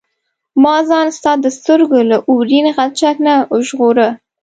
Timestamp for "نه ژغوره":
3.27-4.07